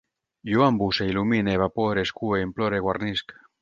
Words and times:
Jo 0.51 0.63
embusse, 0.67 1.07
il·lumine, 1.13 1.55
evapore, 1.61 2.09
escue, 2.09 2.43
implore, 2.49 2.85
guarnisc 2.89 3.41